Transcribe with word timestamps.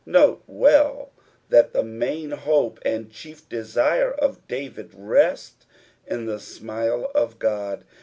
Note 0.03 0.41
well 0.47 1.11
that 1.49 1.73
the 1.73 1.83
main 1.83 2.31
hope 2.31 2.79
and 2.83 3.11
chief 3.11 3.47
desire 3.47 4.09
of 4.09 4.47
David 4.47 4.89
rest 4.95 5.67
in 6.07 6.25
the 6.25 6.39
smile 6.39 7.11
of 7.13 7.37
God. 7.37 7.85